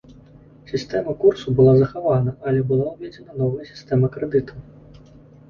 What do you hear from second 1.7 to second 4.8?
захавана, але была ўведзена новая сістэма крэдытаў.